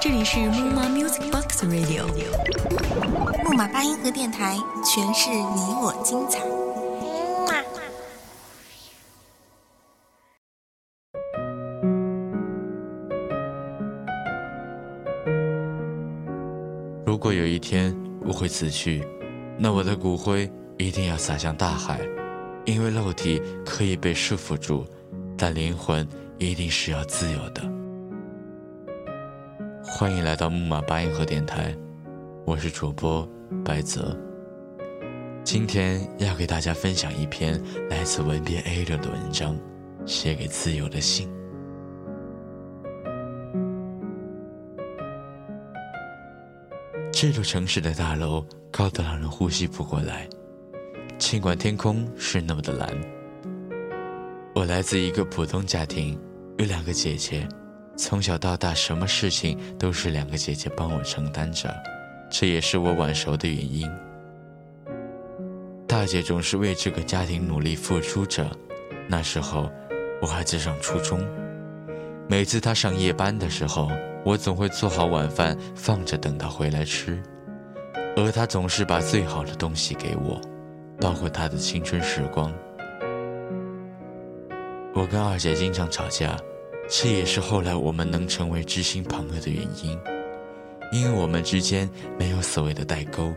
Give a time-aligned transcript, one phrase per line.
[0.00, 2.06] 这里是木马 Music Box Radio，
[3.44, 6.40] 木马八音盒电台，诠释你我精彩。
[17.04, 19.06] 如果有一天我会死去，
[19.58, 22.00] 那我的骨灰一定要撒向大海，
[22.64, 24.86] 因为肉体可以被束缚住，
[25.36, 26.08] 但灵魂
[26.40, 27.60] 一定是要自由的。
[29.84, 31.76] 欢迎来到木马八音盒电台，
[32.46, 33.28] 我是主播
[33.62, 34.16] 白泽。
[35.44, 39.54] 今天要给大家分享一篇来自文编 A 六的文章，
[40.06, 41.30] 写给自由的信。
[47.12, 50.26] 这座城市的大楼高得让人呼吸不过来，
[51.18, 52.88] 尽管天空是那么的蓝。
[54.54, 56.18] 我来自一个普通家庭，
[56.60, 57.48] 有两个姐姐，
[57.96, 61.74] 从小到大什么事情都是两个姐姐帮我承担着，
[62.30, 63.90] 这也是我晚熟的原因。
[65.88, 68.46] 大姐总是为这个家庭努力付出着，
[69.08, 69.70] 那时候
[70.20, 71.26] 我还在上初中，
[72.28, 73.90] 每次她上夜班的时候。
[74.22, 77.22] 我总会做好晚饭放着等她回来吃，
[78.18, 80.38] 而她总是把最好的东西给我，
[81.00, 82.52] 包括她的青春时光。
[84.92, 86.36] 我跟二姐经常吵架，
[86.92, 89.96] 这也是后来我们能成为知心朋友的原因，
[90.90, 91.88] 因为我们之间
[92.18, 93.32] 没有所谓的代沟。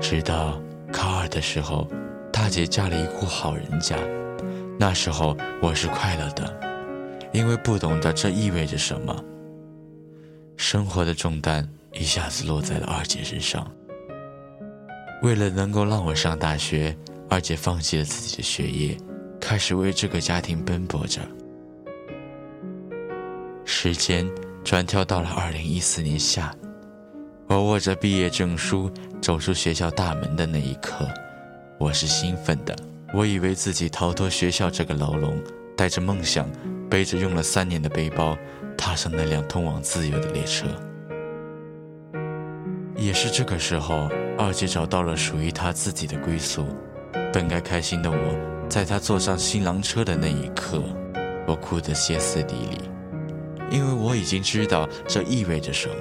[0.00, 0.60] 直到
[0.92, 1.86] 高二的时候，
[2.32, 3.96] 大姐嫁了一户好人家，
[4.80, 6.58] 那时候我是快乐的。
[7.32, 9.24] 因为不懂得这意味着什么，
[10.56, 13.70] 生活的重担一下子落在了二姐身上。
[15.22, 16.96] 为了能够让我上大学，
[17.28, 18.96] 二姐放弃了自己的学业，
[19.40, 21.20] 开始为这个家庭奔波着。
[23.72, 24.28] 时间
[24.64, 26.52] 转跳到了二零一四年夏，
[27.46, 28.90] 我握着毕业证书
[29.22, 31.08] 走出学校大门的那一刻，
[31.78, 32.76] 我是兴奋的。
[33.14, 35.40] 我以为自己逃脱学校这个牢笼，
[35.76, 36.50] 带着梦想。
[36.90, 38.36] 背着用了三年的背包，
[38.76, 40.66] 踏上那辆通往自由的列车。
[42.96, 46.66] 也是这个时候，二姐找到了属于她自己的归宿。
[47.32, 50.82] 本该开心的我，在她坐上新郎车的那一刻，
[51.46, 52.78] 我哭得歇斯底里，
[53.70, 55.94] 因为我已经知道这意味着什么。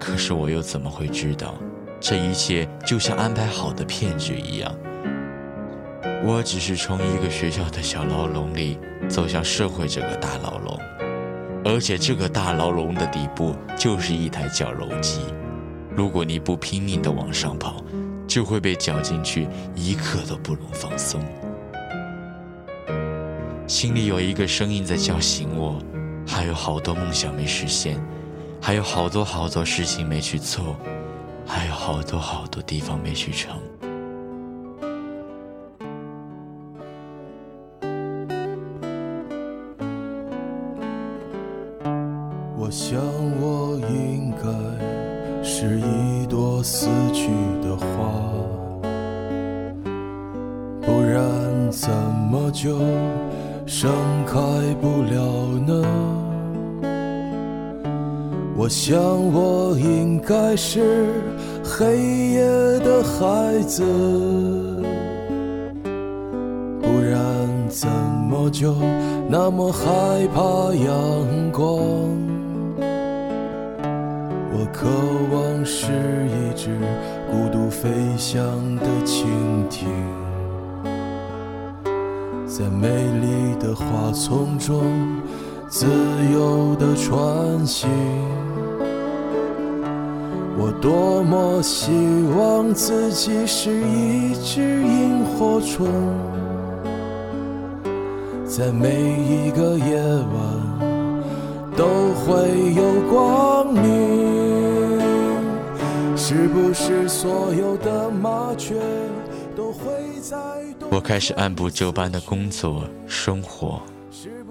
[0.00, 1.54] 可是我又怎么会知道，
[2.00, 4.74] 这一切就像安排好的骗局一样？
[6.24, 8.78] 我只是从一个学校的小牢笼里
[9.08, 10.78] 走向社会这个大牢笼，
[11.64, 15.20] 而且这个大牢笼的底部就是一台绞肉机。
[15.94, 17.84] 如果你不拼命地往上跑，
[18.26, 21.20] 就会被绞进去，一刻都不容放松。
[23.66, 25.78] 心里有一个声音在叫醒我，
[26.26, 28.00] 还有好多梦想没实现，
[28.60, 30.76] 还有好多好多事情没去做，
[31.46, 33.56] 还有好多好多地方没去成。
[42.56, 43.00] 我想，
[43.40, 47.28] 我应该是一朵死去
[47.60, 47.86] 的花，
[50.80, 51.90] 不然怎
[52.30, 52.78] 么就
[53.74, 53.90] 盛
[54.26, 54.38] 开
[54.82, 55.22] 不了
[55.66, 55.82] 呢？
[58.54, 59.00] 我想，
[59.32, 61.06] 我应该是
[61.64, 61.96] 黑
[62.32, 62.44] 夜
[62.80, 63.82] 的孩子，
[66.82, 67.18] 不然
[67.70, 67.88] 怎
[68.28, 68.74] 么就
[69.26, 69.88] 那么害
[70.34, 71.66] 怕阳光？
[74.52, 74.86] 我渴
[75.34, 75.86] 望是
[76.28, 76.78] 一只
[77.30, 77.88] 孤独飞
[78.18, 78.36] 翔
[78.76, 79.24] 的蜻
[79.70, 79.88] 蜓，
[82.62, 84.84] 在美丽的花丛中
[85.68, 85.84] 自
[86.32, 87.90] 由地穿行。
[90.56, 91.90] 我多么希
[92.38, 95.88] 望自己是一只萤火虫，
[98.46, 100.38] 在每一个夜晚
[101.76, 105.00] 都会有光明。
[106.14, 108.76] 是不是所有的麻雀
[109.56, 110.36] 都会在
[110.92, 113.80] 我开始按部就班的工作生活，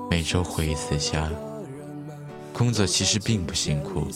[0.10, 1.30] 每周回一次家。
[2.52, 4.08] 工作其实并不辛苦，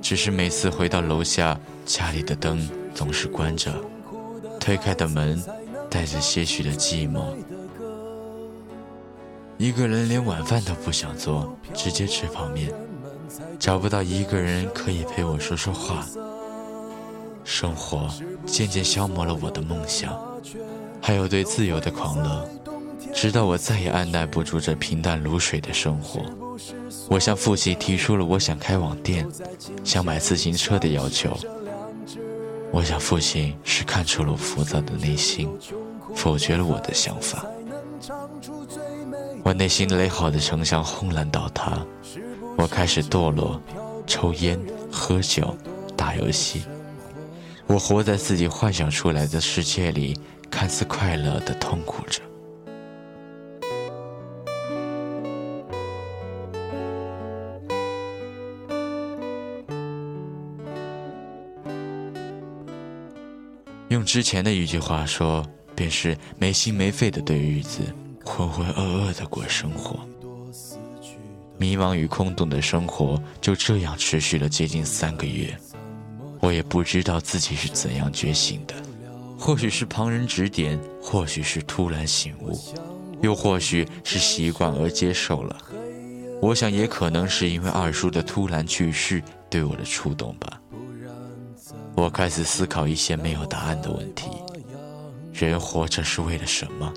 [0.00, 3.70] 只是每次回到楼下，家里的灯总是关着，
[4.58, 5.44] 推开的门
[5.90, 7.34] 带着些许的寂寞。
[9.58, 12.72] 一个人连晚饭都不想做，直接吃泡面。
[13.58, 16.06] 找不到一个人可以陪我说说话，
[17.44, 18.08] 生活
[18.46, 20.18] 渐渐消磨了我的梦想，
[21.00, 22.48] 还有对自由的狂热。
[23.12, 26.22] 直到我再也按耐不住这平淡如水的生活，
[27.08, 29.26] 我向父亲提出了我想开网店、
[29.82, 31.36] 想买自行车的要求。
[32.70, 35.50] 我想父亲是看出了我浮躁的内心，
[36.14, 37.44] 否决了我的想法。
[39.42, 41.84] 我内心垒好的城墙轰然倒塌，
[42.56, 43.60] 我开始堕落，
[44.06, 44.56] 抽烟、
[44.92, 45.56] 喝酒、
[45.96, 46.62] 打游戏。
[47.70, 50.18] 我活在自己幻想出来的世界里，
[50.50, 52.20] 看似快乐的痛苦着。
[63.90, 65.46] 用之前的一句话说，
[65.76, 67.82] 便是没心没肺的对日子，
[68.24, 70.00] 浑浑噩噩的过生活。
[71.56, 75.56] 迷茫与空洞的生活就这样持续了接近三个月，
[76.40, 78.74] 我也不知道自己是怎样觉醒的，
[79.38, 82.58] 或许是旁人指点，或许是突然醒悟，
[83.20, 85.56] 又或许是习惯而接受了。
[86.40, 90.58] 我想，也可能是因为二叔的突然去世对我的触动吧。
[91.94, 94.26] 我开始思考一些没有答案的问题：
[95.34, 96.90] 人活着是为了什么？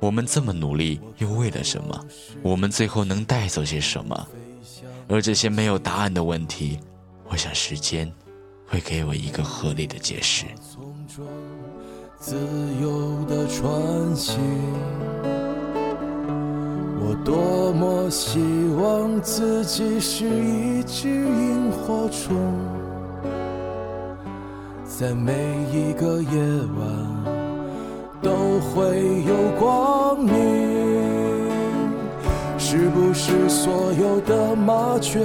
[0.00, 2.04] 我们这么努力又为了什么？
[2.42, 4.28] 我们最后能带走些什么？
[5.08, 6.80] 而这些没有答案的问题，
[7.28, 8.12] 我想时间
[8.68, 10.44] 会给我一个合理的解释。
[12.18, 12.36] 自
[12.82, 14.38] 由的穿行，
[17.00, 18.38] 我多么希
[18.80, 22.36] 望自己是一只萤火虫。
[24.84, 25.32] 在每
[25.72, 26.40] 一个夜
[26.76, 26.84] 晚
[28.20, 30.32] 都会有光明，
[32.58, 35.24] 是不是所有的麻雀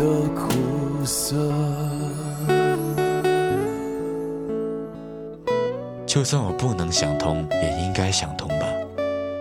[0.00, 1.36] 的苦涩？
[6.06, 8.66] 就算我不能想通，也应该想通吧。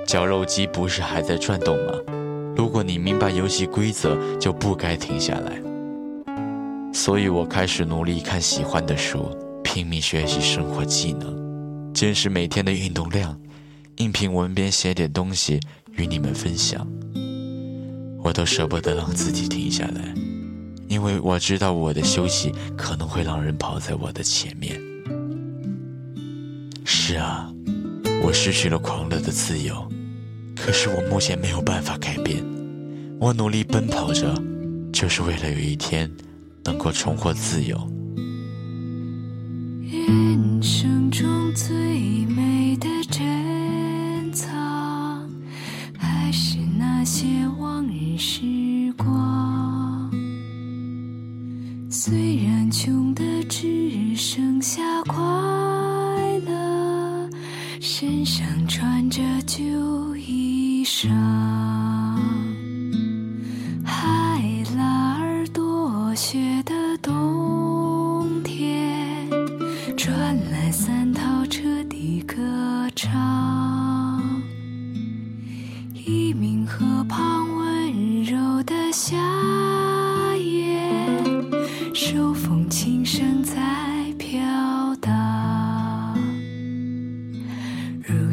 [0.05, 1.93] 绞肉机不是还在转动吗？
[2.57, 5.61] 如果你明白游戏规则，就不该停下来。
[6.93, 9.29] 所以我开始努力看喜欢的书，
[9.63, 13.39] 拼命学习生活技能，坚持每天的运动量，
[13.95, 15.61] 应聘文编写点东西
[15.93, 16.85] 与你们分享。
[18.21, 20.13] 我都舍不得让自己停下来，
[20.89, 24.81] 因为我知道我的休息可能会让人跑在我的前面。
[26.83, 27.53] 是啊，
[28.23, 29.87] 我失去了狂热的自由。
[30.55, 32.43] 可是我目前没有办法改变，
[33.19, 34.33] 我努力奔跑着，
[34.91, 36.11] 就是为了有一天
[36.65, 37.77] 能够重获自由。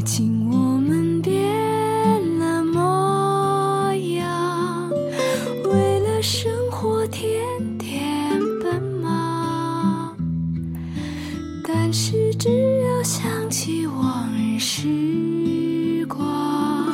[0.06, 1.34] 今我们变
[2.38, 4.88] 了模样，
[5.64, 7.42] 为了生活天
[7.76, 10.16] 天奔忙。
[11.64, 12.48] 但是只
[12.82, 16.86] 要想起往日时光，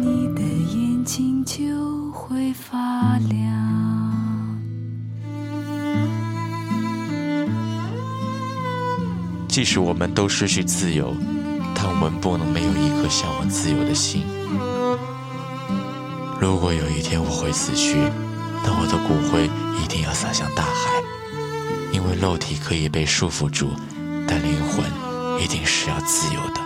[0.00, 3.40] 你的眼睛就会发亮。
[9.48, 11.12] 即使我们都失去自由。
[11.82, 14.22] 但我们不能没有一颗向往自由的心。
[16.38, 17.96] 如果有一天我会死去，
[18.62, 19.48] 那我的骨灰
[19.82, 21.02] 一定要撒向大海，
[21.90, 23.70] 因为肉体可以被束缚住，
[24.28, 24.84] 但灵魂
[25.42, 26.59] 一定是要自由的。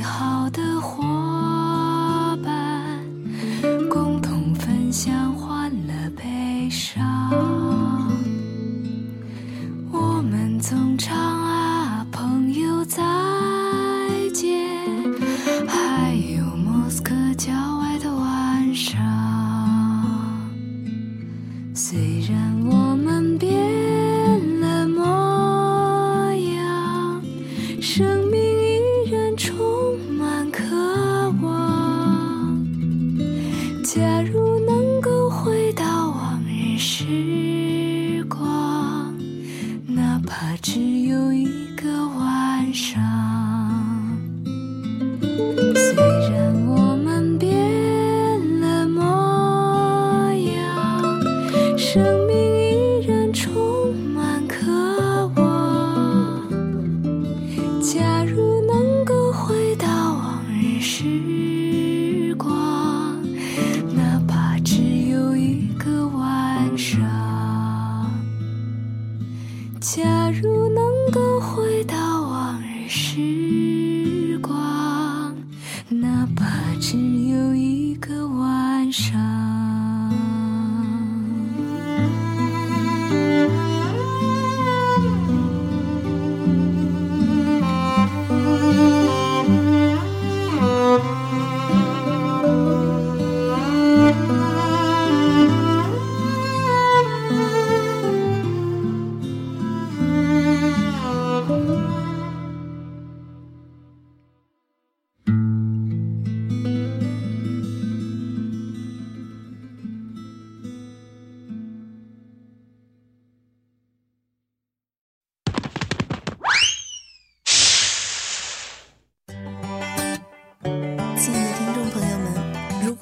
[0.00, 1.19] 最好的伙